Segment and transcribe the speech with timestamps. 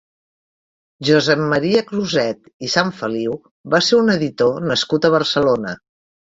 [1.09, 3.37] Josep Maria Cruzet i Sanfeliu
[3.77, 5.79] va ser un editor nascut a Barcelona.